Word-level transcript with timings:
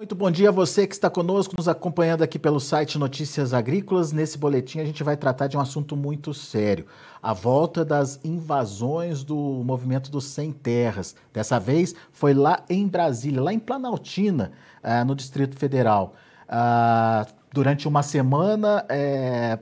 Muito 0.00 0.14
bom 0.14 0.30
dia 0.30 0.48
a 0.48 0.50
você 0.50 0.86
que 0.86 0.94
está 0.94 1.10
conosco, 1.10 1.54
nos 1.58 1.68
acompanhando 1.68 2.22
aqui 2.22 2.38
pelo 2.38 2.58
site 2.58 2.98
Notícias 2.98 3.52
Agrícolas. 3.52 4.12
Nesse 4.12 4.38
boletim 4.38 4.80
a 4.80 4.84
gente 4.86 5.04
vai 5.04 5.14
tratar 5.14 5.46
de 5.46 5.58
um 5.58 5.60
assunto 5.60 5.94
muito 5.94 6.32
sério: 6.32 6.86
a 7.22 7.34
volta 7.34 7.84
das 7.84 8.18
invasões 8.24 9.22
do 9.22 9.36
movimento 9.36 10.10
dos 10.10 10.24
Sem 10.24 10.52
Terras. 10.52 11.14
Dessa 11.34 11.60
vez 11.60 11.94
foi 12.12 12.32
lá 12.32 12.64
em 12.70 12.88
Brasília, 12.88 13.42
lá 13.42 13.52
em 13.52 13.58
Planaltina, 13.58 14.52
uh, 14.82 15.04
no 15.04 15.14
Distrito 15.14 15.54
Federal. 15.58 16.14
Uh, 16.48 17.30
durante 17.52 17.86
uma 17.86 18.02
semana, 18.02 18.86
é, 18.88 19.58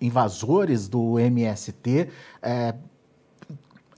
invasores 0.00 0.88
do 0.88 1.18
MST 1.18 2.08
é, 2.40 2.74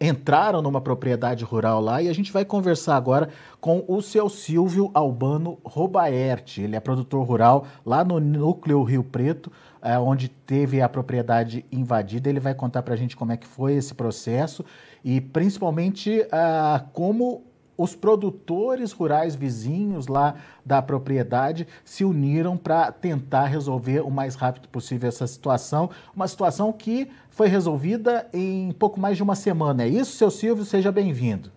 entraram 0.07 0.61
numa 0.61 0.81
propriedade 0.81 1.45
rural 1.45 1.81
lá 1.81 2.03
e 2.03 2.09
a 2.09 2.13
gente 2.13 2.33
vai 2.33 2.45
conversar 2.45 2.97
agora 2.97 3.29
com 3.61 3.85
o 3.89 4.03
seu 4.03 4.29
Silvio 4.29 4.91
Albano 4.93 5.59
Robaerti. 5.65 6.63
Ele 6.63 6.77
é 6.77 6.81
produtor 6.81 7.27
rural 7.27 7.67
lá 7.85 8.05
no 8.05 8.21
núcleo 8.21 8.83
Rio 8.83 9.05
Preto, 9.05 9.51
é, 9.81 9.99
onde 9.99 10.29
teve 10.29 10.81
a 10.81 10.89
propriedade 10.89 11.65
invadida. 11.71 12.29
Ele 12.29 12.41
vai 12.41 12.55
contar 12.55 12.83
para 12.83 12.95
a 12.95 12.97
gente 12.97 13.17
como 13.17 13.33
é 13.33 13.37
que 13.37 13.47
foi 13.47 13.75
esse 13.75 13.95
processo 13.95 14.65
e 15.05 15.21
principalmente 15.21 16.27
ah, 16.33 16.85
como 16.93 17.45
os 17.77 17.95
produtores 17.95 18.93
rurais 18.93 19.35
vizinhos 19.35 20.07
lá 20.07 20.37
da 20.65 20.81
propriedade 20.81 21.67
se 21.85 22.05
uniram 22.05 22.57
para 22.57 22.93
tentar 22.93 23.47
resolver 23.47 24.01
o 24.01 24.11
mais 24.11 24.35
rápido 24.35 24.69
possível 24.69 25.09
essa 25.09 25.27
situação. 25.27 25.91
Uma 26.15 26.29
situação 26.29 26.73
que 26.73 27.11
foi 27.29 27.49
resolvida 27.49 28.29
em 28.33 28.73
pouco 28.73 29.01
mais 29.01 29.17
de 29.17 29.23
uma 29.23 29.35
semana. 29.35 29.83
É 29.83 29.89
isso, 29.89 30.17
seu 30.17 30.31
Silvio? 30.31 30.65
Seja 30.65 30.93
bem-vindo. 30.93 31.51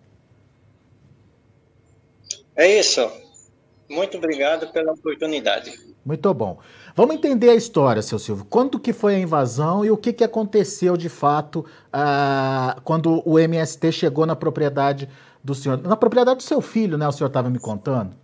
É 2.56 2.78
isso. 2.78 3.08
Muito 3.88 4.18
obrigado 4.18 4.70
pela 4.72 4.92
oportunidade. 4.92 5.78
Muito 6.04 6.34
bom. 6.34 6.58
Vamos 6.94 7.14
entender 7.14 7.50
a 7.50 7.54
história, 7.54 8.02
seu 8.02 8.18
Silvio. 8.18 8.44
Quando 8.44 8.78
que 8.80 8.92
foi 8.92 9.14
a 9.14 9.18
invasão 9.18 9.84
e 9.84 9.90
o 9.90 9.96
que, 9.96 10.12
que 10.12 10.24
aconteceu 10.24 10.96
de 10.96 11.08
fato 11.08 11.64
uh, 11.94 12.80
quando 12.82 13.22
o 13.24 13.38
MST 13.38 13.92
chegou 13.92 14.26
na 14.26 14.34
propriedade 14.34 15.08
do 15.48 15.54
senhor, 15.54 15.78
na 15.82 15.96
propriedade 15.96 16.38
do 16.38 16.42
seu 16.42 16.60
filho, 16.60 16.96
né? 16.98 17.08
O 17.08 17.12
senhor 17.12 17.28
estava 17.28 17.48
me 17.50 17.58
contando. 17.58 18.14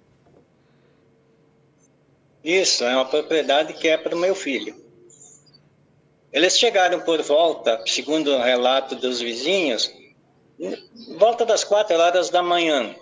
Isso, 2.43 2.85
é 2.85 2.95
uma 2.95 3.07
propriedade 3.07 3.73
que 3.73 3.89
é 3.89 3.97
para 3.97 4.15
o 4.15 4.19
meu 4.19 4.35
filho. 4.35 4.77
Eles 6.31 6.59
chegaram 6.59 7.01
por 7.01 7.23
volta, 7.23 7.83
segundo 7.87 8.35
o 8.35 8.43
relato 8.43 8.95
dos 8.97 9.21
vizinhos, 9.21 9.91
volta 11.17 11.47
das 11.47 11.65
quatro 11.65 11.97
horas 11.97 12.29
da 12.29 12.43
manhã. 12.43 12.95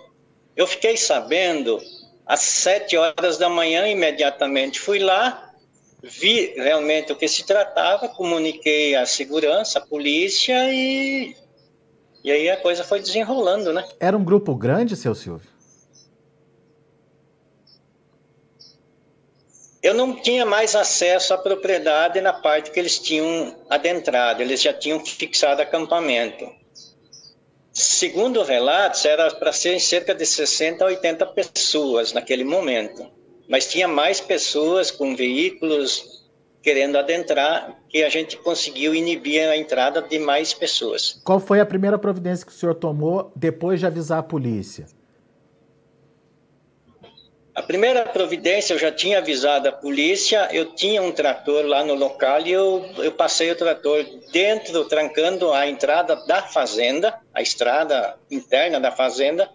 Eu 0.55 0.65
fiquei 0.67 0.95
sabendo 0.95 1.79
às 2.25 2.39
sete 2.41 2.95
horas 2.95 3.37
da 3.37 3.49
manhã, 3.49 3.87
imediatamente 3.87 4.79
fui 4.79 4.99
lá, 4.99 5.51
vi 6.01 6.53
realmente 6.55 7.11
o 7.11 7.15
que 7.15 7.27
se 7.27 7.43
tratava, 7.45 8.07
comuniquei 8.07 8.95
à 8.95 9.05
segurança, 9.05 9.79
à 9.79 9.81
polícia 9.81 10.71
e 10.71 11.35
e 12.23 12.31
aí 12.31 12.49
a 12.49 12.57
coisa 12.57 12.83
foi 12.83 13.01
desenrolando, 13.01 13.73
né? 13.73 13.85
Era 13.99 14.17
um 14.17 14.23
grupo 14.23 14.55
grande, 14.55 14.95
seu 14.95 15.13
Silvio? 15.13 15.51
Eu 19.81 19.93
não 19.93 20.15
tinha 20.15 20.45
mais 20.45 20.75
acesso 20.75 21.33
à 21.33 21.37
propriedade 21.37 22.21
na 22.21 22.31
parte 22.31 22.71
que 22.71 22.79
eles 22.79 22.97
tinham 22.97 23.53
adentrado, 23.69 24.41
eles 24.41 24.61
já 24.61 24.71
tinham 24.71 25.05
fixado 25.05 25.61
acampamento. 25.61 26.49
Segundo 27.73 28.43
relatos, 28.43 29.03
era 29.03 29.29
para 29.31 29.51
ser 29.51 29.79
cerca 29.81 30.15
de 30.15 30.25
60 30.25 30.85
a 30.85 30.87
80 30.87 31.25
pessoas 31.25 32.13
naquele 32.13 32.45
momento, 32.45 33.11
mas 33.49 33.67
tinha 33.67 33.87
mais 33.87 34.21
pessoas 34.21 34.89
com 34.89 35.15
veículos 35.17 36.22
querendo 36.63 36.97
adentrar, 36.97 37.77
que 37.89 38.01
a 38.03 38.09
gente 38.09 38.37
conseguiu 38.37 38.95
inibir 38.95 39.47
a 39.47 39.57
entrada 39.57 40.01
de 40.01 40.17
mais 40.17 40.53
pessoas. 40.53 41.21
Qual 41.23 41.39
foi 41.39 41.59
a 41.59 41.65
primeira 41.65 41.99
providência 41.99 42.45
que 42.45 42.53
o 42.53 42.55
senhor 42.55 42.73
tomou 42.73 43.31
depois 43.35 43.81
de 43.81 43.85
avisar 43.85 44.19
a 44.19 44.23
polícia? 44.23 44.85
A 47.53 47.61
primeira 47.61 48.03
providência, 48.05 48.73
eu 48.73 48.79
já 48.79 48.91
tinha 48.91 49.19
avisado 49.19 49.67
a 49.67 49.71
polícia, 49.71 50.49
eu 50.51 50.73
tinha 50.73 51.03
um 51.03 51.11
trator 51.11 51.65
lá 51.65 51.83
no 51.83 51.93
local 51.93 52.41
e 52.41 52.51
eu, 52.51 52.83
eu 52.97 53.11
passei 53.11 53.51
o 53.51 53.55
trator 53.55 54.03
dentro, 54.31 54.85
trancando 54.85 55.51
a 55.51 55.67
entrada 55.67 56.15
da 56.25 56.41
fazenda, 56.41 57.19
a 57.31 57.41
estrada 57.43 58.17
interna 58.31 58.79
da 58.79 58.91
fazenda, 58.91 59.51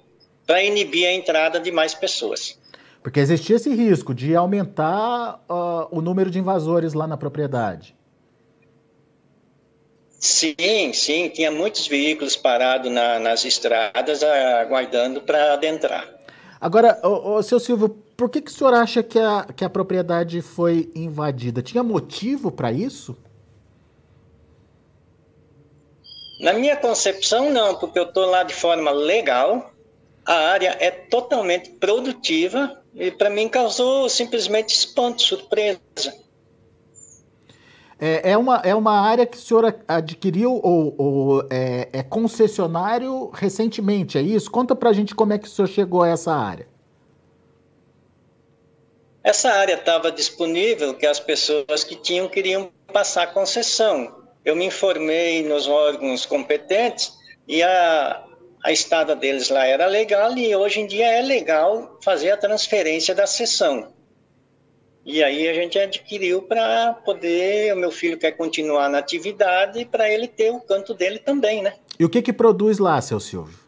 para 0.46 0.62
inibir 0.62 1.08
a 1.08 1.12
entrada 1.12 1.58
de 1.58 1.72
mais 1.72 1.94
pessoas. 1.94 2.57
Porque 3.08 3.20
existia 3.20 3.56
esse 3.56 3.74
risco 3.74 4.14
de 4.14 4.36
aumentar 4.36 5.42
uh, 5.48 5.88
o 5.91 6.02
número 6.02 6.30
de 6.30 6.38
invasores 6.38 6.92
lá 6.92 7.06
na 7.06 7.16
propriedade. 7.16 7.96
Sim, 10.10 10.92
sim, 10.92 11.30
tinha 11.30 11.50
muitos 11.50 11.88
veículos 11.88 12.36
parados 12.36 12.92
na, 12.92 13.19
nas 13.19 13.46
estradas 13.46 14.22
aguardando 14.22 15.22
para 15.22 15.54
adentrar. 15.54 16.06
Agora, 16.60 17.00
o, 17.02 17.36
o, 17.36 17.42
seu 17.42 17.58
Silvio, 17.58 17.88
por 18.14 18.28
que, 18.28 18.42
que 18.42 18.50
o 18.50 18.54
senhor 18.54 18.74
acha 18.74 19.02
que 19.02 19.19
a, 19.19 19.46
que 19.56 19.64
a 19.64 19.70
propriedade 19.70 20.42
foi 20.42 20.92
invadida? 20.94 21.62
Tinha 21.62 21.82
motivo 21.82 22.52
para 22.52 22.70
isso? 22.70 23.16
Na 26.42 26.52
minha 26.52 26.76
concepção, 26.76 27.50
não, 27.50 27.75
porque 27.76 27.98
eu 27.98 28.04
estou 28.04 28.26
lá 28.26 28.42
de 28.42 28.52
forma 28.52 28.90
legal, 28.90 29.72
a 30.28 30.50
área 30.50 30.76
é 30.78 30.90
totalmente 30.90 31.70
produtiva 31.70 32.82
e 32.94 33.10
para 33.10 33.30
mim 33.30 33.48
causou 33.48 34.10
simplesmente 34.10 34.74
espanto, 34.74 35.22
surpresa. 35.22 35.80
É, 37.98 38.32
é, 38.32 38.36
uma, 38.36 38.56
é 38.58 38.74
uma 38.74 39.00
área 39.00 39.24
que 39.24 39.38
o 39.38 39.40
senhor 39.40 39.74
adquiriu 39.88 40.60
ou, 40.62 40.94
ou 40.98 41.48
é, 41.50 41.88
é, 41.94 42.02
concessionário 42.02 43.30
recentemente, 43.32 44.18
é 44.18 44.20
isso? 44.20 44.50
Conta 44.50 44.76
para 44.76 44.90
a 44.90 44.92
gente 44.92 45.14
como 45.14 45.32
é 45.32 45.38
que 45.38 45.48
o 45.48 45.50
senhor 45.50 45.66
chegou 45.66 46.02
a 46.02 46.08
essa 46.08 46.34
área. 46.34 46.68
Essa 49.24 49.48
área 49.50 49.74
estava 49.74 50.12
disponível 50.12 50.94
que 50.94 51.06
as 51.06 51.18
pessoas 51.18 51.84
que 51.84 51.96
tinham 51.96 52.28
queriam 52.28 52.70
passar 52.92 53.22
a 53.22 53.26
concessão. 53.28 54.24
Eu 54.44 54.54
me 54.54 54.66
informei 54.66 55.42
nos 55.42 55.66
órgãos 55.66 56.26
competentes 56.26 57.14
e 57.48 57.62
a, 57.62 58.27
a 58.62 58.72
estada 58.72 59.14
deles 59.14 59.48
lá 59.50 59.66
era 59.66 59.86
legal 59.86 60.36
e 60.36 60.54
hoje 60.54 60.80
em 60.80 60.86
dia 60.86 61.06
é 61.06 61.22
legal 61.22 61.98
fazer 62.02 62.30
a 62.30 62.36
transferência 62.36 63.14
da 63.14 63.26
sessão. 63.26 63.92
E 65.04 65.22
aí 65.22 65.48
a 65.48 65.54
gente 65.54 65.78
adquiriu 65.78 66.42
para 66.42 66.92
poder, 66.92 67.72
o 67.72 67.78
meu 67.78 67.91
filho 67.91 68.19
quer 68.19 68.32
continuar 68.32 68.91
na 68.91 68.98
atividade 68.98 69.84
para 69.86 70.10
ele 70.10 70.28
ter 70.28 70.50
o 70.50 70.60
canto 70.60 70.92
dele 70.92 71.19
também, 71.19 71.62
né? 71.62 71.74
E 71.98 72.04
o 72.04 72.10
que 72.10 72.20
que 72.20 72.32
produz 72.32 72.78
lá, 72.78 73.00
seu 73.00 73.19
Silvio? 73.19 73.58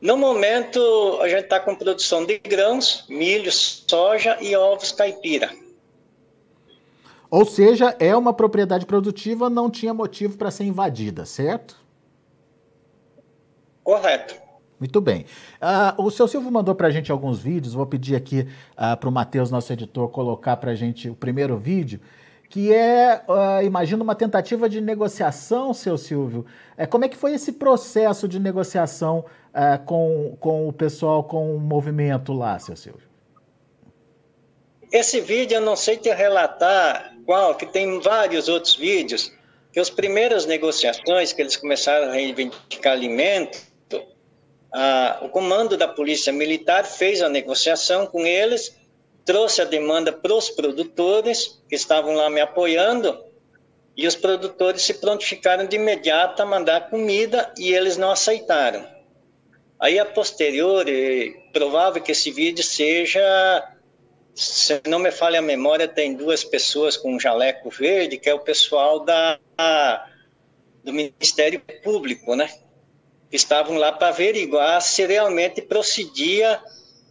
No 0.00 0.16
momento, 0.16 1.18
a 1.22 1.28
gente 1.28 1.44
está 1.44 1.58
com 1.58 1.74
produção 1.74 2.24
de 2.24 2.38
grãos, 2.38 3.04
milho, 3.08 3.50
soja 3.50 4.36
e 4.40 4.54
ovos 4.54 4.92
caipira. 4.92 5.50
Ou 7.30 7.44
seja, 7.44 7.96
é 7.98 8.16
uma 8.16 8.32
propriedade 8.32 8.86
produtiva, 8.86 9.50
não 9.50 9.70
tinha 9.70 9.92
motivo 9.92 10.36
para 10.36 10.50
ser 10.50 10.64
invadida, 10.64 11.24
certo? 11.24 11.76
Correto. 13.88 14.34
Muito 14.78 15.00
bem. 15.00 15.24
Uh, 15.62 16.02
o 16.02 16.10
seu 16.10 16.28
Silvio 16.28 16.52
mandou 16.52 16.74
para 16.74 16.88
a 16.88 16.90
gente 16.90 17.10
alguns 17.10 17.40
vídeos, 17.40 17.72
vou 17.72 17.86
pedir 17.86 18.16
aqui 18.16 18.40
uh, 18.40 18.94
para 18.98 19.08
o 19.08 19.10
Matheus, 19.10 19.50
nosso 19.50 19.72
editor, 19.72 20.10
colocar 20.10 20.58
para 20.58 20.72
a 20.72 20.74
gente 20.74 21.08
o 21.08 21.14
primeiro 21.14 21.56
vídeo, 21.56 21.98
que 22.50 22.70
é, 22.70 23.22
uh, 23.26 23.64
imagina, 23.64 24.04
uma 24.04 24.14
tentativa 24.14 24.68
de 24.68 24.78
negociação, 24.82 25.72
seu 25.72 25.96
Silvio. 25.96 26.44
É, 26.76 26.84
como 26.84 27.06
é 27.06 27.08
que 27.08 27.16
foi 27.16 27.32
esse 27.32 27.50
processo 27.50 28.28
de 28.28 28.38
negociação 28.38 29.24
uh, 29.54 29.82
com, 29.86 30.36
com 30.38 30.68
o 30.68 30.72
pessoal, 30.72 31.24
com 31.24 31.56
o 31.56 31.58
movimento 31.58 32.34
lá, 32.34 32.58
seu 32.58 32.76
Silvio? 32.76 33.08
Esse 34.92 35.18
vídeo 35.22 35.54
eu 35.54 35.62
não 35.62 35.76
sei 35.76 35.96
te 35.96 36.12
relatar 36.12 37.14
qual, 37.24 37.54
que 37.54 37.64
tem 37.64 37.98
vários 38.02 38.48
outros 38.48 38.76
vídeos, 38.76 39.32
que 39.72 39.80
as 39.80 39.88
primeiras 39.88 40.44
negociações 40.44 41.32
que 41.32 41.40
eles 41.40 41.56
começaram 41.56 42.10
a 42.10 42.12
reivindicar 42.12 42.92
alimento, 42.92 43.67
o 45.22 45.28
comando 45.28 45.76
da 45.76 45.88
Polícia 45.88 46.32
Militar 46.32 46.84
fez 46.84 47.22
a 47.22 47.28
negociação 47.28 48.06
com 48.06 48.26
eles, 48.26 48.76
trouxe 49.24 49.62
a 49.62 49.64
demanda 49.64 50.12
para 50.12 50.34
os 50.34 50.50
produtores 50.50 51.60
que 51.68 51.74
estavam 51.74 52.14
lá 52.14 52.30
me 52.30 52.40
apoiando, 52.40 53.24
e 53.96 54.06
os 54.06 54.14
produtores 54.14 54.82
se 54.82 54.94
prontificaram 54.94 55.66
de 55.66 55.76
imediato 55.76 56.40
a 56.40 56.46
mandar 56.46 56.88
comida 56.88 57.52
e 57.58 57.74
eles 57.74 57.96
não 57.96 58.12
aceitaram. 58.12 58.86
Aí, 59.80 59.98
a 59.98 60.04
posteriori, 60.04 61.36
provável 61.52 62.00
que 62.00 62.12
esse 62.12 62.30
vídeo 62.30 62.62
seja, 62.62 63.20
se 64.34 64.80
não 64.86 64.98
me 64.98 65.10
falha 65.10 65.40
a 65.40 65.42
memória, 65.42 65.88
tem 65.88 66.14
duas 66.14 66.44
pessoas 66.44 66.96
com 66.96 67.14
um 67.14 67.20
jaleco 67.20 67.70
verde, 67.70 68.18
que 68.18 68.30
é 68.30 68.34
o 68.34 68.40
pessoal 68.40 69.04
da, 69.04 69.38
do 70.84 70.92
Ministério 70.92 71.60
Público, 71.82 72.36
né? 72.36 72.48
Estavam 73.30 73.76
lá 73.76 73.92
para 73.92 74.08
averiguar 74.08 74.80
se 74.80 75.04
realmente 75.06 75.60
procedia 75.60 76.60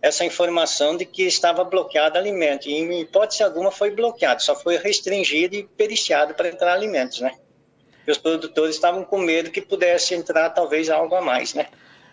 essa 0.01 0.25
informação 0.25 0.95
de 0.95 1.05
que 1.05 1.23
estava 1.23 1.63
bloqueado 1.63 2.17
alimento. 2.17 2.67
E, 2.67 2.73
em 2.73 3.01
hipótese 3.01 3.43
alguma, 3.43 3.71
foi 3.71 3.91
bloqueado, 3.91 4.41
só 4.41 4.55
foi 4.55 4.77
restringido 4.77 5.55
e 5.55 5.63
periciado 5.63 6.33
para 6.33 6.49
entrar 6.49 6.73
alimentos, 6.73 7.21
né? 7.21 7.31
E 8.05 8.11
os 8.11 8.17
produtores 8.17 8.75
estavam 8.75 9.03
com 9.03 9.19
medo 9.19 9.51
que 9.51 9.61
pudesse 9.61 10.13
entrar 10.13 10.49
talvez 10.51 10.89
algo 10.89 11.15
a 11.15 11.21
mais, 11.21 11.53
né? 11.53 11.67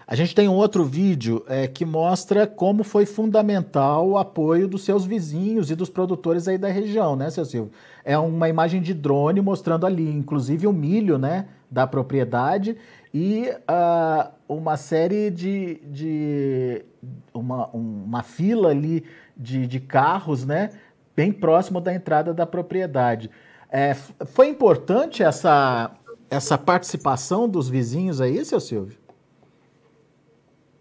A 0.06 0.14
gente 0.14 0.34
tem 0.34 0.48
um 0.48 0.54
outro 0.54 0.84
vídeo 0.84 1.42
é, 1.48 1.66
que 1.66 1.84
mostra 1.84 2.46
como 2.46 2.84
foi 2.84 3.06
fundamental 3.06 4.06
o 4.06 4.18
apoio 4.18 4.68
dos 4.68 4.84
seus 4.84 5.06
vizinhos 5.06 5.70
e 5.70 5.74
dos 5.74 5.88
produtores 5.88 6.46
aí 6.46 6.58
da 6.58 6.68
região, 6.68 7.16
né, 7.16 7.30
seu 7.30 7.44
Silvio? 7.44 7.72
É 8.04 8.18
uma 8.18 8.46
imagem 8.46 8.82
de 8.82 8.92
drone 8.92 9.40
mostrando 9.40 9.86
ali, 9.86 10.06
inclusive, 10.06 10.66
o 10.66 10.72
milho, 10.74 11.16
né, 11.16 11.48
da 11.70 11.86
propriedade 11.86 12.76
e 13.14 13.48
uh, 13.48 14.32
uma 14.48 14.76
série 14.76 15.30
de, 15.30 15.76
de 15.84 16.84
uma, 17.32 17.68
uma 17.68 18.24
fila 18.24 18.70
ali 18.70 19.04
de, 19.36 19.68
de 19.68 19.78
carros, 19.78 20.44
né, 20.44 20.70
bem 21.14 21.30
próximo 21.32 21.80
da 21.80 21.94
entrada 21.94 22.34
da 22.34 22.44
propriedade. 22.44 23.30
É, 23.70 23.94
foi 23.94 24.48
importante 24.48 25.22
essa, 25.22 25.92
essa 26.28 26.58
participação 26.58 27.48
dos 27.48 27.68
vizinhos 27.68 28.20
aí, 28.20 28.44
seu 28.44 28.58
Silvio? 28.58 29.04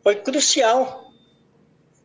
foi 0.03 0.15
crucial. 0.17 1.11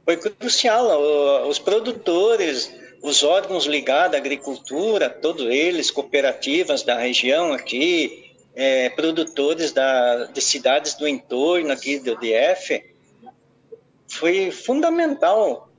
Foi 0.05 0.17
crucial. 0.17 1.49
Os 1.49 1.59
produtores, 1.59 2.73
os 3.03 3.23
órgãos 3.23 3.67
ligados 3.67 4.15
à 4.15 4.19
agricultura, 4.19 5.11
todos 5.11 5.45
eles, 5.47 5.91
cooperativas 5.91 6.83
da 6.83 6.97
região 6.97 7.53
aqui, 7.53 8.28
é, 8.59 8.91
produtores 8.91 9.71
da, 9.71 10.25
de 10.25 10.41
cidades 10.41 10.97
do 10.97 11.07
entorno 11.07 11.71
aqui 11.71 12.01
do 12.01 12.17
DF, 12.17 12.85
foi 14.09 14.51
fundamental 14.51 15.71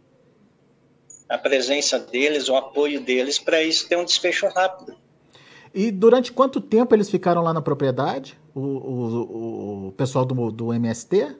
a 1.28 1.38
presença 1.38 2.00
deles, 2.00 2.48
o 2.48 2.56
apoio 2.56 3.02
deles 3.02 3.38
para 3.38 3.62
isso 3.62 3.86
ter 3.90 3.98
um 3.98 4.06
desfecho 4.06 4.48
rápido. 4.48 4.96
E 5.76 5.92
durante 5.92 6.32
quanto 6.32 6.62
tempo 6.62 6.96
eles 6.96 7.10
ficaram 7.10 7.42
lá 7.42 7.54
na 7.54 7.62
propriedade? 7.62 8.40
O, 8.56 8.62
o, 8.62 9.88
o 9.88 9.92
pessoal 9.92 10.24
do, 10.24 10.50
do 10.50 10.74
MST? 10.74 11.36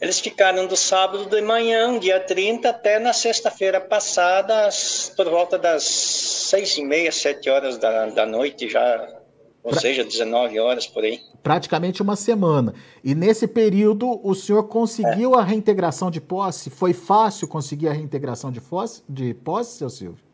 Eles 0.00 0.18
ficaram 0.18 0.66
do 0.66 0.76
sábado 0.76 1.26
de 1.26 1.42
manhã, 1.42 1.98
dia 1.98 2.18
30, 2.18 2.70
até 2.70 2.98
na 2.98 3.12
sexta-feira 3.12 3.78
passada, 3.78 4.70
por 5.14 5.28
volta 5.28 5.58
das 5.58 5.82
seis 5.82 6.74
e 6.78 6.82
meia, 6.82 7.12
sete 7.12 7.50
horas 7.50 7.76
da, 7.76 8.06
da 8.06 8.24
noite 8.24 8.66
já, 8.66 9.20
ou 9.62 9.72
pra... 9.72 9.80
seja, 9.80 10.02
19 10.02 10.58
horas 10.58 10.86
por 10.86 11.04
aí. 11.04 11.20
Praticamente 11.42 12.00
uma 12.00 12.16
semana. 12.16 12.74
E 13.04 13.14
nesse 13.14 13.46
período 13.46 14.20
o 14.26 14.34
senhor 14.34 14.64
conseguiu 14.68 15.34
é. 15.34 15.38
a 15.38 15.42
reintegração 15.42 16.10
de 16.10 16.20
posse? 16.20 16.70
Foi 16.70 16.94
fácil 16.94 17.46
conseguir 17.46 17.88
a 17.88 17.92
reintegração 17.92 18.50
de 18.50 18.60
posse, 18.60 19.02
de 19.06 19.34
posse 19.34 19.76
seu 19.76 19.90
Silvio? 19.90 20.24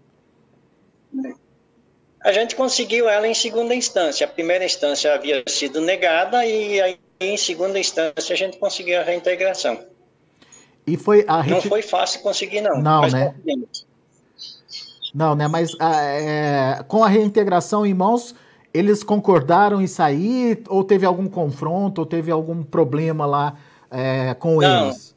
A 2.23 2.31
gente 2.31 2.55
conseguiu 2.55 3.09
ela 3.09 3.27
em 3.27 3.35
segunda 3.35 3.75
instância. 3.75 4.27
A 4.27 4.31
primeira 4.31 4.65
instância 4.65 5.13
havia 5.13 5.43
sido 5.49 5.81
negada 5.81 6.47
e 6.47 6.81
aí 6.81 6.99
em 7.21 7.37
segunda 7.37 7.79
instância 7.79 8.33
a 8.33 8.37
gente 8.37 8.59
conseguiu 8.59 9.01
a 9.01 9.03
reintegração. 9.03 9.79
E 10.87 10.97
foi 10.97 11.25
a 11.27 11.43
Não 11.43 11.61
foi 11.61 11.83
fácil 11.83 12.21
conseguir, 12.21 12.61
não. 12.61 12.81
Não, 12.81 13.03
né? 13.09 13.35
Não, 15.15 15.35
né? 15.35 15.49
Mas 15.49 15.75
ah, 15.81 16.03
é, 16.03 16.85
com 16.87 17.03
a 17.03 17.09
reintegração 17.09 17.85
em 17.85 17.95
mãos, 17.95 18.35
eles 18.73 19.03
concordaram 19.03 19.81
em 19.81 19.87
sair? 19.87 20.63
Ou 20.69 20.85
teve 20.85 21.05
algum 21.05 21.27
confronto? 21.27 22.03
Ou 22.03 22.07
teve 22.07 22.31
algum 22.31 22.63
problema 22.63 23.27
lá 23.27 23.59
é, 23.91 24.35
com 24.35 24.61
não. 24.61 24.87
eles? 24.87 25.17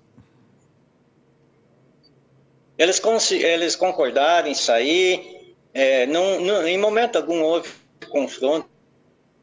Eles, 2.78 3.32
eles 3.32 3.76
concordaram 3.76 4.48
em 4.48 4.56
sair. 4.56 5.54
É, 5.74 6.08
não, 6.08 6.40
não, 6.40 6.68
em 6.68 6.78
momento 6.78 7.18
algum 7.18 7.44
houve 7.44 7.70
confronto 8.10 8.68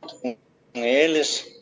com 0.00 0.36
eles 0.74 1.55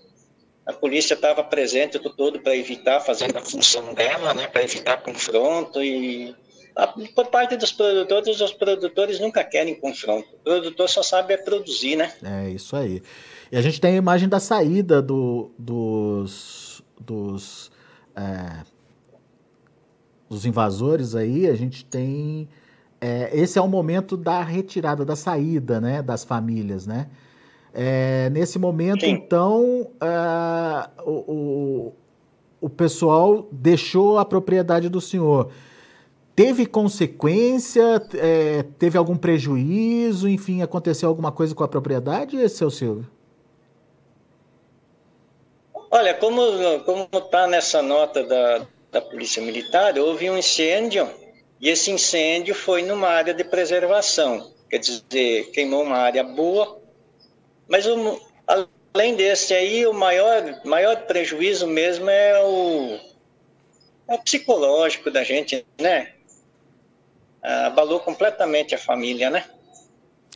a 0.66 0.72
polícia 0.72 1.14
estava 1.14 1.42
presente 1.44 1.96
o 1.96 2.10
todo 2.10 2.40
para 2.40 2.56
evitar, 2.56 3.00
fazendo 3.00 3.36
a 3.36 3.40
função 3.40 3.92
dela, 3.94 4.32
né, 4.34 4.46
para 4.46 4.62
evitar 4.62 5.02
confronto 5.02 5.82
e 5.82 6.34
a, 6.74 6.86
por 6.86 7.26
parte 7.26 7.56
dos 7.56 7.72
produtores, 7.72 8.40
os 8.40 8.52
produtores 8.52 9.20
nunca 9.20 9.44
querem 9.44 9.74
confronto. 9.74 10.28
O 10.34 10.38
produtor 10.38 10.88
só 10.88 11.02
sabe 11.02 11.34
é 11.34 11.36
produzir, 11.36 11.96
né? 11.96 12.12
É 12.22 12.50
isso 12.50 12.74
aí. 12.74 13.00
E 13.52 13.56
a 13.56 13.62
gente 13.62 13.80
tem 13.80 13.94
a 13.94 13.96
imagem 13.96 14.28
da 14.28 14.40
saída 14.40 15.00
do, 15.00 15.52
dos, 15.56 16.82
dos, 17.00 17.70
é, 18.16 18.64
dos 20.28 20.44
invasores 20.44 21.14
aí. 21.14 21.48
A 21.48 21.54
gente 21.54 21.84
tem 21.84 22.48
é, 23.00 23.30
esse 23.32 23.58
é 23.58 23.62
o 23.62 23.68
momento 23.68 24.16
da 24.16 24.42
retirada, 24.42 25.04
da 25.04 25.14
saída, 25.14 25.78
né, 25.78 26.00
das 26.00 26.24
famílias, 26.24 26.86
né? 26.86 27.08
É, 27.76 28.30
nesse 28.30 28.56
momento, 28.56 29.00
Sim. 29.00 29.10
então, 29.10 29.90
é, 30.00 30.88
o, 31.02 31.10
o, 31.10 31.92
o 32.60 32.70
pessoal 32.70 33.48
deixou 33.50 34.16
a 34.16 34.24
propriedade 34.24 34.88
do 34.88 35.00
senhor. 35.00 35.50
Teve 36.36 36.66
consequência? 36.66 38.00
É, 38.14 38.62
teve 38.78 38.96
algum 38.96 39.16
prejuízo? 39.16 40.28
Enfim, 40.28 40.62
aconteceu 40.62 41.08
alguma 41.08 41.32
coisa 41.32 41.52
com 41.52 41.64
a 41.64 41.68
propriedade, 41.68 42.48
seu 42.48 42.70
Silvio? 42.70 43.10
Olha, 45.90 46.14
como 46.14 47.08
está 47.12 47.46
nessa 47.48 47.82
nota 47.82 48.22
da, 48.24 48.66
da 48.90 49.00
Polícia 49.00 49.42
Militar, 49.42 49.98
houve 49.98 50.30
um 50.30 50.38
incêndio 50.38 51.08
e 51.60 51.68
esse 51.68 51.90
incêndio 51.90 52.54
foi 52.54 52.82
numa 52.82 53.08
área 53.08 53.34
de 53.34 53.44
preservação. 53.44 54.50
Quer 54.70 54.78
dizer, 54.78 55.50
queimou 55.52 55.82
uma 55.82 55.98
área 55.98 56.22
boa 56.24 56.83
mas 57.68 57.86
o, 57.86 58.20
além 58.94 59.16
desse 59.16 59.54
aí, 59.54 59.86
o 59.86 59.92
maior, 59.92 60.60
maior 60.64 60.96
prejuízo 61.02 61.66
mesmo 61.66 62.08
é 62.08 62.42
o, 62.42 62.98
é 64.08 64.14
o 64.14 64.18
psicológico 64.18 65.10
da 65.10 65.24
gente, 65.24 65.66
né? 65.80 66.12
Abalou 67.42 68.00
completamente 68.00 68.74
a 68.74 68.78
família, 68.78 69.28
né? 69.28 69.44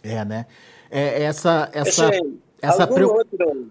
É, 0.03 0.25
né? 0.25 0.47
É, 0.91 1.23
essa, 1.23 1.71
essa, 1.73 2.09
Esse, 2.09 2.39
essa 2.61 2.83
algum, 2.83 2.95
pre... 2.95 3.05
outro, 3.05 3.71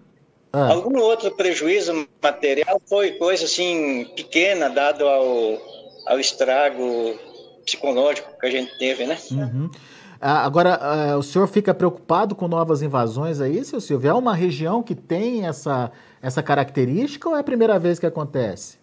ah. 0.52 0.68
algum 0.68 0.98
outro 0.98 1.30
prejuízo 1.32 2.08
material 2.22 2.80
foi 2.86 3.12
coisa 3.12 3.44
assim 3.44 4.04
pequena 4.16 4.68
dado 4.68 5.06
ao, 5.06 5.58
ao 6.06 6.18
estrago 6.18 7.18
psicológico 7.64 8.38
que 8.38 8.46
a 8.46 8.50
gente 8.50 8.76
teve, 8.78 9.06
né? 9.06 9.18
Uhum. 9.30 9.70
Ah, 10.20 10.44
agora, 10.44 10.74
ah, 10.74 11.16
o 11.16 11.22
senhor 11.22 11.46
fica 11.46 11.72
preocupado 11.72 12.34
com 12.34 12.48
novas 12.48 12.82
invasões 12.82 13.40
aí, 13.40 13.64
seu 13.64 13.80
Silvio? 13.80 14.10
É 14.10 14.14
uma 14.14 14.34
região 14.34 14.82
que 14.82 14.94
tem 14.94 15.46
essa, 15.46 15.92
essa 16.20 16.42
característica 16.42 17.28
ou 17.28 17.36
é 17.36 17.40
a 17.40 17.44
primeira 17.44 17.78
vez 17.78 17.98
que 17.98 18.06
acontece? 18.06 18.78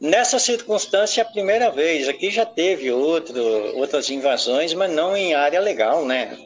Nessa 0.00 0.38
circunstância 0.38 1.20
é 1.20 1.24
a 1.24 1.28
primeira 1.28 1.70
vez. 1.70 2.08
Aqui 2.08 2.30
já 2.30 2.46
teve 2.46 2.90
outro, 2.90 3.38
outras 3.76 4.10
invasões, 4.10 4.74
mas 4.74 4.90
não 4.90 5.16
em 5.16 5.34
área 5.34 5.60
legal, 5.60 6.04
né? 6.04 6.36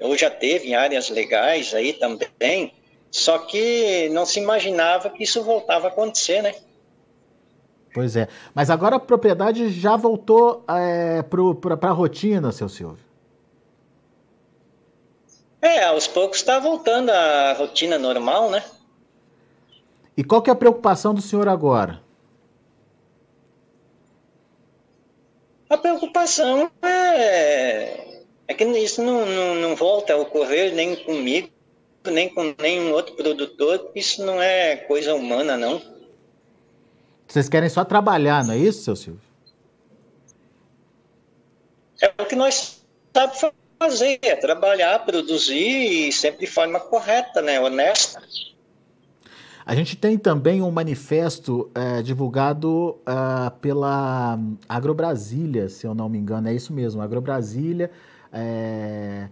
Ou 0.00 0.16
já 0.16 0.30
teve 0.30 0.68
em 0.68 0.74
áreas 0.74 1.08
legais 1.10 1.74
aí 1.74 1.92
também, 1.92 2.72
só 3.10 3.38
que 3.38 4.08
não 4.10 4.24
se 4.24 4.40
imaginava 4.40 5.10
que 5.10 5.24
isso 5.24 5.42
voltava 5.42 5.88
a 5.88 5.90
acontecer, 5.90 6.42
né? 6.42 6.54
Pois 7.92 8.16
é. 8.16 8.28
Mas 8.54 8.70
agora 8.70 8.96
a 8.96 9.00
propriedade 9.00 9.70
já 9.70 9.96
voltou 9.96 10.64
é, 10.68 11.22
para 11.22 11.88
a 11.88 11.92
rotina, 11.92 12.52
seu 12.52 12.68
Silvio. 12.68 13.08
É, 15.60 15.84
aos 15.84 16.06
poucos 16.06 16.38
está 16.38 16.58
voltando 16.58 17.10
à 17.10 17.52
rotina 17.54 17.98
normal, 17.98 18.50
né? 18.50 18.62
E 20.16 20.22
qual 20.22 20.42
que 20.42 20.50
é 20.50 20.52
a 20.52 20.56
preocupação 20.56 21.14
do 21.14 21.20
senhor 21.20 21.48
agora? 21.48 22.00
A 25.68 25.76
preocupação 25.76 26.70
é, 26.82 28.22
é 28.46 28.54
que 28.54 28.64
isso 28.64 29.02
não, 29.02 29.26
não, 29.26 29.54
não 29.56 29.76
volta 29.76 30.14
a 30.14 30.16
ocorrer 30.16 30.74
nem 30.74 30.96
comigo, 30.96 31.50
nem 32.06 32.28
com 32.28 32.54
nenhum 32.58 32.92
outro 32.92 33.14
produtor, 33.14 33.90
isso 33.94 34.24
não 34.24 34.40
é 34.40 34.76
coisa 34.76 35.14
humana, 35.14 35.56
não. 35.56 35.82
Vocês 37.28 37.48
querem 37.48 37.68
só 37.68 37.84
trabalhar, 37.84 38.42
não 38.42 38.54
é 38.54 38.58
isso, 38.58 38.82
seu 38.82 38.96
Silvio? 38.96 39.20
É 42.00 42.10
o 42.22 42.24
que 42.24 42.34
nós 42.34 42.82
sabemos 43.14 43.54
fazer, 43.78 44.18
é 44.22 44.34
trabalhar, 44.34 45.04
produzir 45.04 46.08
e 46.08 46.12
sempre 46.12 46.46
de 46.46 46.52
forma 46.52 46.80
correta, 46.80 47.42
né, 47.42 47.60
honesta. 47.60 48.22
A 49.64 49.74
gente 49.74 49.96
tem 49.96 50.16
também 50.16 50.62
um 50.62 50.70
manifesto 50.70 51.70
é, 51.74 52.00
divulgado 52.00 52.98
é, 53.06 53.50
pela 53.60 54.38
Agrobrasília, 54.66 55.68
se 55.68 55.86
eu 55.86 55.94
não 55.94 56.08
me 56.08 56.16
engano, 56.16 56.48
é 56.48 56.54
isso 56.54 56.72
mesmo, 56.72 57.02
Agrobrasília, 57.02 57.90
é, 58.32 59.28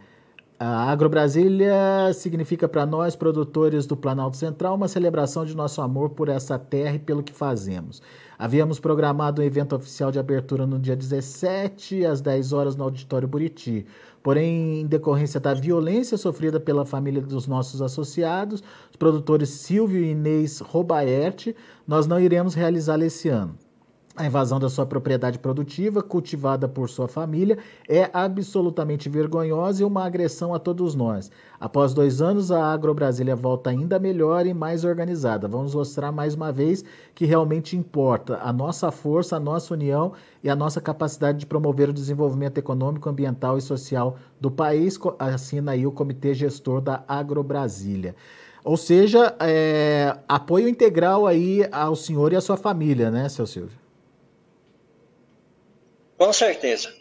A 0.58 0.90
Agrobrasília 0.90 2.10
significa 2.14 2.66
para 2.66 2.86
nós, 2.86 3.14
produtores 3.14 3.84
do 3.84 3.94
Planalto 3.94 4.38
Central, 4.38 4.74
uma 4.74 4.88
celebração 4.88 5.44
de 5.44 5.54
nosso 5.54 5.82
amor 5.82 6.10
por 6.10 6.30
essa 6.30 6.58
terra 6.58 6.94
e 6.94 6.98
pelo 6.98 7.22
que 7.22 7.34
fazemos. 7.34 8.00
Havíamos 8.38 8.80
programado 8.80 9.42
um 9.42 9.44
evento 9.44 9.76
oficial 9.76 10.10
de 10.10 10.18
abertura 10.18 10.66
no 10.66 10.78
dia 10.78 10.96
17, 10.96 12.06
às 12.06 12.22
10 12.22 12.54
horas, 12.54 12.74
no 12.74 12.84
Auditório 12.84 13.28
Buriti. 13.28 13.84
Porém, 14.22 14.80
em 14.80 14.86
decorrência 14.86 15.38
da 15.38 15.52
violência 15.52 16.16
sofrida 16.16 16.58
pela 16.58 16.86
família 16.86 17.20
dos 17.20 17.46
nossos 17.46 17.82
associados, 17.82 18.62
os 18.90 18.96
produtores 18.96 19.50
Silvio 19.50 20.02
e 20.02 20.12
Inês 20.12 20.60
Robaerte, 20.60 21.54
nós 21.86 22.06
não 22.06 22.18
iremos 22.18 22.54
realizá-la 22.54 23.04
esse 23.04 23.28
ano. 23.28 23.54
A 24.18 24.24
invasão 24.24 24.58
da 24.58 24.70
sua 24.70 24.86
propriedade 24.86 25.38
produtiva, 25.38 26.02
cultivada 26.02 26.66
por 26.66 26.88
sua 26.88 27.06
família, 27.06 27.58
é 27.86 28.08
absolutamente 28.14 29.10
vergonhosa 29.10 29.82
e 29.82 29.84
uma 29.84 30.06
agressão 30.06 30.54
a 30.54 30.58
todos 30.58 30.94
nós. 30.94 31.30
Após 31.60 31.92
dois 31.92 32.22
anos, 32.22 32.50
a 32.50 32.72
Agrobrasília 32.72 33.36
volta 33.36 33.68
ainda 33.68 33.98
melhor 33.98 34.46
e 34.46 34.54
mais 34.54 34.86
organizada. 34.86 35.46
Vamos 35.46 35.74
mostrar 35.74 36.12
mais 36.12 36.34
uma 36.34 36.50
vez 36.50 36.82
que 37.14 37.26
realmente 37.26 37.76
importa 37.76 38.38
a 38.42 38.50
nossa 38.54 38.90
força, 38.90 39.36
a 39.36 39.40
nossa 39.40 39.74
união 39.74 40.12
e 40.42 40.48
a 40.48 40.56
nossa 40.56 40.80
capacidade 40.80 41.40
de 41.40 41.46
promover 41.46 41.90
o 41.90 41.92
desenvolvimento 41.92 42.56
econômico, 42.56 43.10
ambiental 43.10 43.58
e 43.58 43.60
social 43.60 44.16
do 44.40 44.50
país, 44.50 44.98
assina 45.18 45.72
aí 45.72 45.86
o 45.86 45.92
Comitê 45.92 46.32
Gestor 46.32 46.80
da 46.80 47.04
Agrobrasília. 47.06 48.16
Ou 48.64 48.78
seja, 48.78 49.36
é, 49.38 50.16
apoio 50.26 50.70
integral 50.70 51.26
aí 51.26 51.68
ao 51.70 51.94
senhor 51.94 52.32
e 52.32 52.36
à 52.36 52.40
sua 52.40 52.56
família, 52.56 53.10
né, 53.10 53.28
seu 53.28 53.46
Silvio? 53.46 53.85
Com 56.18 56.32
certeza. 56.32 56.92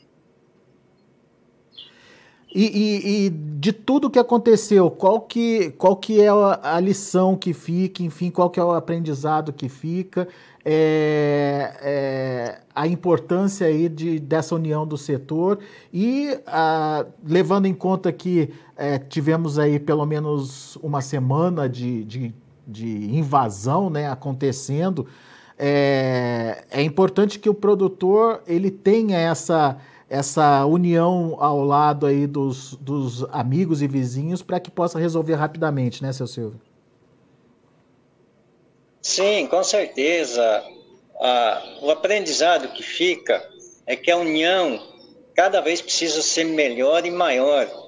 E, 2.56 2.64
e, 2.64 3.26
e, 3.26 3.30
de 3.30 3.74
tudo 3.74 4.10
que 4.10 4.18
aconteceu, 4.18 4.90
qual 4.90 5.20
que, 5.20 5.72
qual 5.72 5.98
que 5.98 6.22
é 6.22 6.30
a, 6.30 6.80
lição 6.80 7.36
que 7.36 7.54
fica, 7.54 8.02
enfim, 8.02 8.32
qual 8.32 8.50
que 8.50 8.58
é 8.58 8.64
o 8.64 8.72
aprendizado 8.72 9.52
que 9.52 9.68
fica, 9.68 10.26
é, 10.64 11.74
é, 11.82 12.62
a 12.74 12.88
importância 12.88 13.68
aí 13.68 13.90
de, 13.90 14.20
dessa 14.22 14.56
união 14.56 14.88
do 14.88 14.98
setor 14.98 15.60
e 15.94 16.30
a, 16.48 17.06
levando 17.28 17.66
em 17.66 17.74
conta 17.74 18.10
que 18.14 18.50
é, 18.78 18.98
tivemos 19.00 19.60
aí 19.60 19.78
pelo 19.78 20.06
menos 20.06 20.78
uma 20.78 21.02
semana 21.02 21.68
de, 21.68 22.06
de, 22.06 22.34
de 22.66 22.88
invasão 22.88 23.90
né, 23.90 24.10
acontecendo, 24.10 25.06
é, 25.58 26.64
é 26.70 26.82
importante 26.82 27.40
que 27.40 27.50
o 27.50 27.54
produtor 27.54 28.44
ele 28.46 28.70
tenha 28.70 29.18
essa, 29.18 29.78
essa 30.10 30.66
união 30.66 31.38
ao 31.40 31.64
lado 31.64 32.06
aí 32.06 32.28
dos, 32.28 32.76
dos 32.76 33.24
amigos 33.32 33.82
e 33.82 33.88
vizinhos 33.88 34.42
para 34.42 34.60
que 34.60 34.70
possa 34.70 35.00
resolver 35.00 35.36
rapidamente, 35.36 36.04
né, 36.04 36.12
seu 36.12 36.28
Silvio? 36.28 36.60
Sim, 39.02 39.48
com 39.48 39.64
certeza. 39.64 40.64
Ah, 41.22 41.64
o 41.82 41.92
aprendizado 41.92 42.68
que 42.70 42.84
fica 42.84 43.48
é 43.86 43.96
que 43.96 44.12
a 44.12 44.18
união 44.18 44.82
cada 45.36 45.62
vez 45.62 45.82
precisa 45.82 46.22
ser 46.22 46.46
melhor 46.46 47.06
e 47.06 47.12
maior 47.12 47.85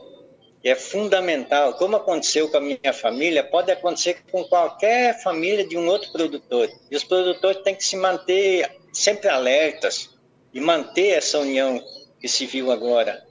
é 0.68 0.76
fundamental. 0.76 1.74
Como 1.76 1.96
aconteceu 1.96 2.50
com 2.50 2.58
a 2.58 2.62
minha 2.62 2.94
família, 2.94 3.44
pode 3.44 3.72
acontecer 3.72 4.24
com 4.32 4.44
qualquer 4.44 5.22
família 5.22 5.68
de 5.68 5.78
um 5.78 5.88
outro 5.88 6.12
produtor. 6.12 6.70
E 6.90 6.96
os 6.96 7.04
produtores 7.04 7.62
têm 7.64 7.76
que 7.76 7.84
se 7.84 7.96
manter 7.96 8.70
sempre 8.92 9.30
alertas 9.30 10.10
e 10.54 10.60
manter 10.60 11.10
essa 11.10 11.40
união 11.40 11.84
que 12.20 12.28
se 12.28 12.46
viu 12.46 12.72
agora. 12.72 13.26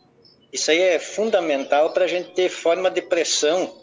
Isso 0.52 0.70
aí 0.70 0.80
é 0.80 0.98
fundamental 0.98 1.92
para 1.92 2.04
a 2.04 2.08
gente 2.08 2.30
ter 2.30 2.48
forma 2.48 2.90
de 2.90 3.02
pressão, 3.02 3.82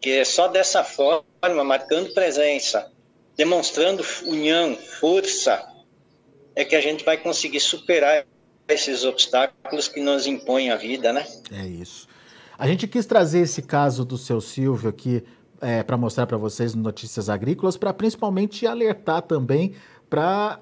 que 0.00 0.10
é 0.10 0.24
só 0.24 0.48
dessa 0.48 0.84
forma, 0.84 1.24
marcando 1.64 2.14
presença, 2.14 2.90
demonstrando 3.36 4.04
união, 4.24 4.76
força, 4.76 5.68
é 6.54 6.64
que 6.64 6.76
a 6.76 6.80
gente 6.80 7.04
vai 7.04 7.16
conseguir 7.16 7.60
superar 7.60 8.24
esses 8.68 9.04
obstáculos 9.04 9.88
que 9.88 10.00
nos 10.00 10.26
impõem 10.26 10.70
a 10.70 10.76
vida, 10.76 11.12
né? 11.12 11.26
É 11.52 11.66
isso. 11.66 12.08
A 12.56 12.68
gente 12.68 12.86
quis 12.86 13.04
trazer 13.04 13.40
esse 13.40 13.62
caso 13.62 14.04
do 14.04 14.16
seu 14.16 14.40
Silvio 14.40 14.88
aqui 14.88 15.24
é, 15.60 15.82
para 15.82 15.96
mostrar 15.96 16.26
para 16.26 16.36
vocês 16.36 16.74
no 16.74 16.82
Notícias 16.82 17.28
Agrícolas, 17.28 17.76
para 17.76 17.92
principalmente 17.92 18.66
alertar 18.66 19.22
também 19.22 19.72
para 20.08 20.60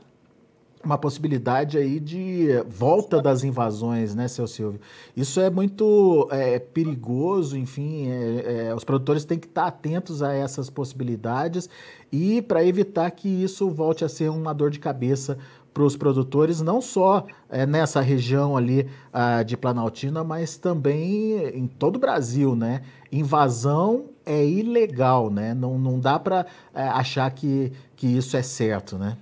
uma 0.82 0.98
possibilidade 0.98 1.78
aí 1.78 2.00
de 2.00 2.48
volta 2.66 3.20
das 3.20 3.44
invasões, 3.44 4.14
né, 4.14 4.26
seu 4.26 4.46
Silvio? 4.46 4.80
Isso 5.14 5.38
é 5.38 5.50
muito 5.50 6.28
é, 6.30 6.58
perigoso, 6.58 7.58
enfim, 7.58 8.08
é, 8.08 8.68
é, 8.68 8.74
os 8.74 8.84
produtores 8.84 9.24
têm 9.24 9.38
que 9.38 9.46
estar 9.46 9.66
atentos 9.66 10.22
a 10.22 10.32
essas 10.32 10.70
possibilidades 10.70 11.68
e 12.10 12.40
para 12.40 12.64
evitar 12.64 13.10
que 13.10 13.28
isso 13.28 13.70
volte 13.70 14.04
a 14.04 14.08
ser 14.08 14.30
uma 14.30 14.52
dor 14.52 14.70
de 14.70 14.78
cabeça 14.78 15.38
para 15.72 15.82
os 15.82 15.96
produtores, 15.96 16.60
não 16.60 16.80
só 16.80 17.26
é, 17.48 17.64
nessa 17.64 18.00
região 18.00 18.56
ali 18.56 18.88
ah, 19.12 19.42
de 19.42 19.56
Planaltina, 19.56 20.22
mas 20.22 20.56
também 20.56 21.36
em 21.54 21.66
todo 21.66 21.96
o 21.96 21.98
Brasil, 21.98 22.54
né? 22.54 22.82
Invasão 23.10 24.06
é 24.24 24.44
ilegal, 24.44 25.30
né? 25.30 25.54
Não, 25.54 25.78
não 25.78 25.98
dá 25.98 26.18
para 26.18 26.46
é, 26.74 26.82
achar 26.82 27.30
que, 27.30 27.72
que 27.96 28.06
isso 28.06 28.36
é 28.36 28.42
certo, 28.42 28.98
né? 28.98 29.16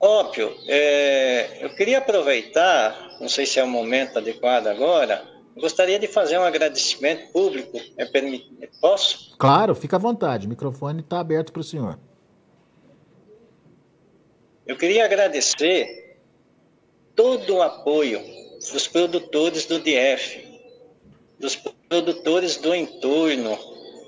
Óbvio. 0.00 0.52
É, 0.66 1.64
eu 1.64 1.70
queria 1.76 1.98
aproveitar, 1.98 3.16
não 3.20 3.28
sei 3.28 3.46
se 3.46 3.60
é 3.60 3.64
o 3.64 3.68
momento 3.68 4.18
adequado 4.18 4.66
agora, 4.66 5.31
gostaria 5.56 5.98
de 5.98 6.06
fazer 6.06 6.38
um 6.38 6.42
agradecimento 6.42 7.30
público. 7.32 7.80
É 7.96 8.04
permit... 8.04 8.50
Posso? 8.80 9.34
Claro, 9.38 9.74
fica 9.74 9.96
à 9.96 9.98
vontade. 9.98 10.46
O 10.46 10.48
microfone 10.48 11.00
está 11.00 11.20
aberto 11.20 11.52
para 11.52 11.60
o 11.60 11.64
senhor. 11.64 11.98
Eu 14.66 14.76
queria 14.76 15.04
agradecer 15.04 16.18
todo 17.14 17.56
o 17.56 17.62
apoio 17.62 18.20
dos 18.70 18.86
produtores 18.86 19.66
do 19.66 19.78
DF, 19.78 20.60
dos 21.38 21.56
produtores 21.88 22.56
do 22.56 22.74
entorno 22.74 23.58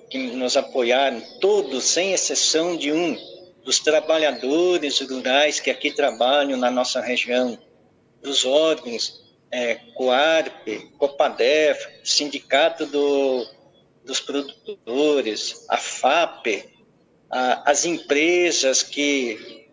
que 0.09 0.19
nos 0.37 0.57
apoaram, 0.57 1.21
todos, 1.41 1.85
sem 1.85 2.13
exceção 2.13 2.77
de 2.77 2.93
um, 2.93 3.19
dos 3.65 3.81
trabalhadores 3.81 5.01
rurais 5.01 5.59
que 5.59 5.71
aqui 5.71 5.91
trabalham 5.91 6.57
na 6.57 6.71
nossa 6.71 7.01
região, 7.01 7.59
dos 8.23 8.45
órgãos 8.45 9.25
é, 9.55 9.77
Coarp, 9.95 10.67
Copadef, 10.99 11.87
Sindicato 12.03 12.87
do, 12.87 13.47
dos 14.05 14.19
Produtores, 14.19 15.65
a 15.69 15.77
FAP, 15.77 16.65
a, 17.31 17.71
as 17.71 17.85
empresas 17.85 18.83
que, 18.83 19.69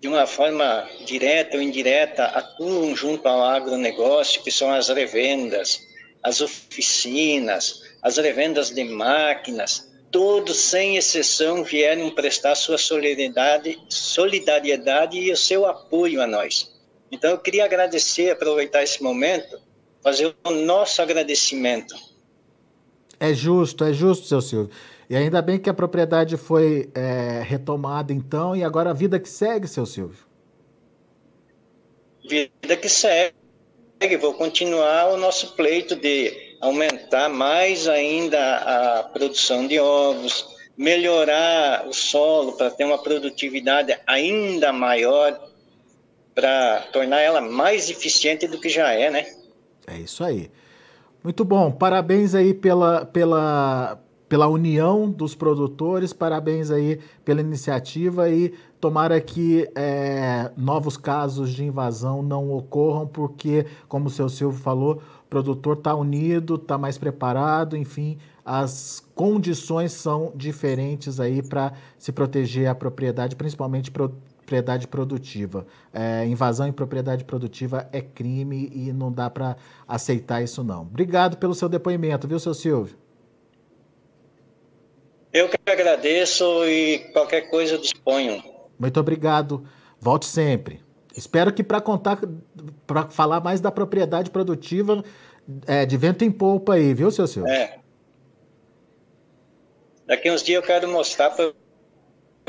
de 0.00 0.08
uma 0.08 0.26
forma 0.26 0.88
direta 1.04 1.58
ou 1.58 1.62
indireta, 1.62 2.24
atuam 2.24 2.96
junto 2.96 3.28
ao 3.28 3.42
agronegócio, 3.42 4.42
que 4.42 4.50
são 4.50 4.72
as 4.72 4.88
revendas, 4.88 5.78
as 6.22 6.40
oficinas, 6.40 7.82
as 8.00 8.16
revendas 8.16 8.70
de 8.70 8.84
máquinas, 8.84 9.86
todos, 10.10 10.56
sem 10.56 10.96
exceção, 10.96 11.62
vieram 11.62 12.10
prestar 12.10 12.54
sua 12.54 12.78
solidariedade, 12.78 13.78
solidariedade 13.90 15.18
e 15.18 15.30
o 15.30 15.36
seu 15.36 15.66
apoio 15.66 16.22
a 16.22 16.26
nós. 16.26 16.79
Então, 17.10 17.30
eu 17.30 17.38
queria 17.38 17.64
agradecer, 17.64 18.30
aproveitar 18.30 18.82
esse 18.82 19.02
momento, 19.02 19.58
fazer 20.02 20.34
o 20.44 20.50
nosso 20.50 21.02
agradecimento. 21.02 21.94
É 23.18 23.34
justo, 23.34 23.84
é 23.84 23.92
justo, 23.92 24.26
seu 24.26 24.40
Silvio. 24.40 24.70
E 25.08 25.16
ainda 25.16 25.42
bem 25.42 25.58
que 25.58 25.68
a 25.68 25.74
propriedade 25.74 26.36
foi 26.36 26.88
é, 26.94 27.42
retomada, 27.44 28.12
então, 28.12 28.54
e 28.54 28.62
agora 28.62 28.90
a 28.90 28.94
vida 28.94 29.18
que 29.18 29.28
segue, 29.28 29.66
seu 29.66 29.84
Silvio. 29.84 30.24
Vida 32.26 32.76
que 32.76 32.88
segue. 32.88 33.34
Vou 34.20 34.34
continuar 34.34 35.12
o 35.12 35.16
nosso 35.16 35.54
pleito 35.56 35.96
de 35.96 36.56
aumentar 36.60 37.28
mais 37.28 37.88
ainda 37.88 38.38
a 38.56 39.02
produção 39.02 39.66
de 39.66 39.78
ovos, 39.78 40.46
melhorar 40.76 41.86
o 41.86 41.92
solo 41.92 42.52
para 42.52 42.70
ter 42.70 42.84
uma 42.84 43.02
produtividade 43.02 43.98
ainda 44.06 44.72
maior 44.72 45.49
para 46.40 46.80
tornar 46.90 47.20
ela 47.20 47.42
mais 47.42 47.90
eficiente 47.90 48.48
do 48.48 48.58
que 48.58 48.70
já 48.70 48.90
é, 48.92 49.10
né? 49.10 49.26
É 49.86 49.98
isso 49.98 50.24
aí. 50.24 50.50
Muito 51.22 51.44
bom. 51.44 51.70
Parabéns 51.70 52.34
aí 52.34 52.54
pela, 52.54 53.04
pela, 53.04 54.00
pela 54.26 54.48
união 54.48 55.10
dos 55.10 55.34
produtores, 55.34 56.14
parabéns 56.14 56.70
aí 56.70 56.98
pela 57.26 57.42
iniciativa 57.42 58.30
e 58.30 58.54
tomara 58.80 59.20
que 59.20 59.68
é, 59.74 60.50
novos 60.56 60.96
casos 60.96 61.50
de 61.50 61.62
invasão 61.62 62.22
não 62.22 62.50
ocorram, 62.50 63.06
porque, 63.06 63.66
como 63.86 64.06
o 64.06 64.10
seu 64.10 64.30
Silvio 64.30 64.58
falou, 64.58 65.02
o 65.26 65.28
produtor 65.28 65.76
está 65.76 65.94
unido, 65.94 66.54
está 66.54 66.78
mais 66.78 66.96
preparado, 66.96 67.76
enfim, 67.76 68.16
as 68.42 69.04
condições 69.14 69.92
são 69.92 70.32
diferentes 70.34 71.20
aí 71.20 71.42
para 71.42 71.74
se 71.98 72.10
proteger 72.10 72.66
a 72.66 72.74
propriedade, 72.74 73.36
principalmente 73.36 73.90
propriedade 74.50 74.88
produtiva. 74.88 75.64
É, 75.94 76.26
invasão 76.26 76.66
em 76.66 76.72
propriedade 76.72 77.24
produtiva 77.24 77.88
é 77.92 78.00
crime 78.00 78.68
e 78.74 78.92
não 78.92 79.12
dá 79.12 79.30
para 79.30 79.56
aceitar 79.86 80.42
isso 80.42 80.64
não. 80.64 80.82
Obrigado 80.82 81.36
pelo 81.36 81.54
seu 81.54 81.68
depoimento, 81.68 82.26
viu, 82.26 82.40
seu 82.40 82.52
Silvio? 82.52 82.98
Eu 85.32 85.48
que 85.48 85.56
agradeço 85.64 86.44
e 86.64 86.98
qualquer 87.12 87.42
coisa 87.42 87.78
disponho. 87.78 88.42
Muito 88.76 88.98
obrigado. 88.98 89.64
Volte 90.00 90.26
sempre. 90.26 90.80
Espero 91.16 91.52
que 91.52 91.62
para 91.62 91.80
contar, 91.80 92.18
para 92.84 93.08
falar 93.08 93.40
mais 93.40 93.60
da 93.60 93.70
propriedade 93.70 94.30
produtiva 94.30 95.04
é, 95.66 95.86
de 95.86 95.96
vento 95.96 96.24
em 96.24 96.30
polpa 96.30 96.74
aí, 96.74 96.92
viu, 96.92 97.10
seu 97.12 97.28
Silvio? 97.28 97.52
É. 97.52 97.78
Daqui 100.06 100.28
uns 100.28 100.42
dias 100.42 100.60
eu 100.60 100.66
quero 100.66 100.88
mostrar 100.88 101.30
para 101.30 101.52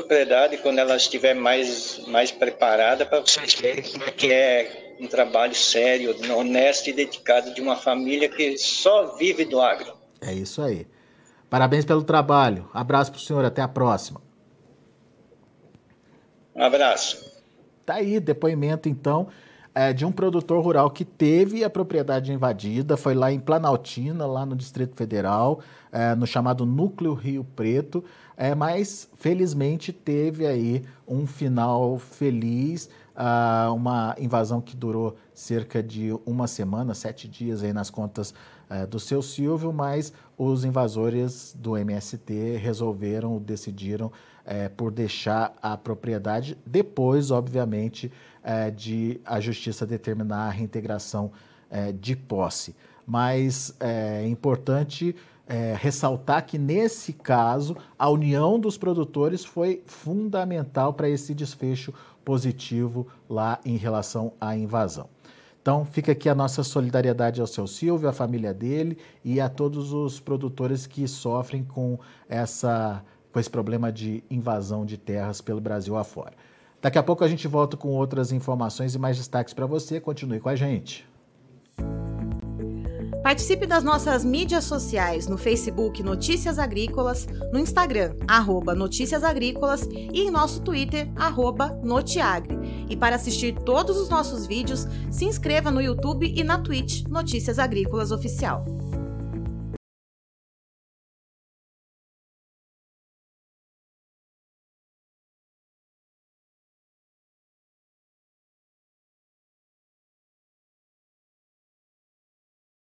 propriedade 0.01 0.57
quando 0.57 0.79
ela 0.79 0.95
estiver 0.95 1.33
mais, 1.33 1.99
mais 2.07 2.31
preparada 2.31 3.05
para 3.05 3.19
vocês 3.19 3.53
verem 3.53 3.83
como 3.83 4.03
é 4.03 4.11
que 4.11 4.31
é 4.31 4.95
um 4.99 5.07
trabalho 5.07 5.55
sério, 5.55 6.15
honesto 6.35 6.87
e 6.87 6.93
dedicado 6.93 7.53
de 7.53 7.61
uma 7.61 7.75
família 7.75 8.29
que 8.29 8.57
só 8.57 9.15
vive 9.15 9.45
do 9.45 9.61
agro. 9.61 9.93
É 10.19 10.33
isso 10.33 10.61
aí. 10.61 10.87
Parabéns 11.49 11.85
pelo 11.85 12.03
trabalho. 12.03 12.69
Abraço 12.73 13.11
para 13.11 13.17
o 13.17 13.21
senhor, 13.21 13.43
até 13.43 13.61
a 13.61 13.67
próxima. 13.67 14.21
Um 16.55 16.63
abraço. 16.63 17.31
Tá 17.85 17.95
aí, 17.95 18.19
depoimento 18.19 18.87
então 18.87 19.27
é, 19.73 19.93
de 19.93 20.05
um 20.05 20.11
produtor 20.11 20.63
rural 20.63 20.89
que 20.89 21.05
teve 21.05 21.63
a 21.63 21.69
propriedade 21.69 22.31
invadida, 22.31 22.97
foi 22.97 23.13
lá 23.13 23.31
em 23.31 23.39
Planaltina, 23.39 24.25
lá 24.25 24.45
no 24.45 24.55
Distrito 24.55 24.95
Federal, 24.95 25.61
é, 25.91 26.13
no 26.15 26.27
chamado 26.27 26.65
Núcleo 26.65 27.13
Rio 27.13 27.43
Preto, 27.55 28.03
é, 28.35 28.53
mas 28.53 29.09
felizmente 29.17 29.93
teve 29.93 30.45
aí 30.45 30.83
um 31.07 31.25
final 31.25 31.97
feliz, 31.97 32.89
uh, 33.15 33.73
uma 33.73 34.15
invasão 34.19 34.61
que 34.61 34.75
durou 34.75 35.15
cerca 35.33 35.81
de 35.83 36.11
uma 36.25 36.47
semana, 36.47 36.93
sete 36.93 37.27
dias 37.27 37.63
aí 37.63 37.73
nas 37.73 37.89
contas 37.89 38.33
uh, 38.69 38.87
do 38.87 38.99
seu 38.99 39.21
Silvio, 39.21 39.71
mas 39.71 40.13
os 40.37 40.63
invasores 40.65 41.55
do 41.57 41.77
MST 41.77 42.57
resolveram, 42.57 43.37
decidiram 43.37 44.11
uh, 44.45 44.69
por 44.75 44.91
deixar 44.91 45.53
a 45.61 45.75
propriedade, 45.77 46.57
depois, 46.65 47.31
obviamente, 47.31 48.11
de 48.75 49.21
a 49.23 49.39
justiça 49.39 49.85
determinar 49.85 50.47
a 50.47 50.49
reintegração 50.49 51.31
de 51.99 52.15
posse. 52.15 52.75
Mas 53.05 53.75
é 53.79 54.27
importante 54.27 55.15
é, 55.51 55.75
ressaltar 55.77 56.45
que, 56.45 56.57
nesse 56.57 57.11
caso, 57.11 57.75
a 57.99 58.09
união 58.09 58.57
dos 58.57 58.77
produtores 58.77 59.43
foi 59.43 59.83
fundamental 59.85 60.93
para 60.93 61.09
esse 61.09 61.33
desfecho 61.33 61.93
positivo 62.23 63.05
lá 63.29 63.59
em 63.65 63.75
relação 63.75 64.31
à 64.39 64.55
invasão. 64.55 65.09
Então, 65.61 65.83
fica 65.83 66.13
aqui 66.13 66.29
a 66.29 66.33
nossa 66.33 66.63
solidariedade 66.63 67.41
ao 67.41 67.47
seu 67.47 67.67
Silvio, 67.67 68.07
à 68.07 68.13
família 68.13 68.53
dele 68.53 68.97
e 69.25 69.41
a 69.41 69.49
todos 69.49 69.91
os 69.91 70.21
produtores 70.21 70.87
que 70.87 71.05
sofrem 71.05 71.65
com, 71.65 71.99
essa, 72.29 73.03
com 73.31 73.39
esse 73.39 73.49
problema 73.49 73.91
de 73.91 74.23
invasão 74.29 74.85
de 74.85 74.97
terras 74.97 75.41
pelo 75.41 75.61
Brasil 75.61 75.97
afora. 75.97 76.33
Daqui 76.81 76.97
a 76.97 77.03
pouco 77.03 77.23
a 77.23 77.27
gente 77.27 77.47
volta 77.47 77.77
com 77.77 77.89
outras 77.89 78.31
informações 78.31 78.95
e 78.95 78.99
mais 78.99 79.17
destaques 79.17 79.53
para 79.53 79.65
você. 79.65 79.99
Continue 79.99 80.39
com 80.39 80.49
a 80.49 80.55
gente. 80.55 81.07
Participe 83.23 83.67
das 83.67 83.83
nossas 83.83 84.25
mídias 84.25 84.63
sociais 84.63 85.27
no 85.27 85.37
Facebook 85.37 86.01
Notícias 86.01 86.57
Agrícolas, 86.57 87.27
no 87.53 87.59
Instagram, 87.59 88.15
arroba 88.27 88.73
Notícias 88.73 89.23
Agrícolas 89.23 89.87
e 89.91 90.21
em 90.21 90.31
nosso 90.31 90.61
Twitter, 90.61 91.07
arroba 91.15 91.79
Notiagre. 91.83 92.57
E 92.89 92.97
para 92.97 93.15
assistir 93.15 93.53
todos 93.53 93.97
os 93.97 94.09
nossos 94.09 94.47
vídeos, 94.47 94.87
se 95.11 95.25
inscreva 95.25 95.69
no 95.69 95.81
YouTube 95.81 96.33
e 96.35 96.43
na 96.43 96.57
Twitch 96.57 97.05
Notícias 97.07 97.59
Agrícolas 97.59 98.11
Oficial. 98.11 98.65